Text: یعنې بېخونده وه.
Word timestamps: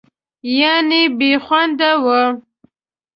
یعنې 0.59 1.01
بېخونده 1.17 1.91
وه. 2.03 2.21